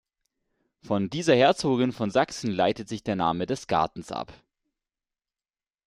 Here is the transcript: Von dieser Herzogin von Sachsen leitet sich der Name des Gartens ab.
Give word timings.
Von 0.81 1.11
dieser 1.11 1.35
Herzogin 1.35 1.91
von 1.91 2.09
Sachsen 2.09 2.49
leitet 2.49 2.89
sich 2.89 3.03
der 3.03 3.15
Name 3.15 3.45
des 3.45 3.67
Gartens 3.67 4.11
ab. 4.11 4.33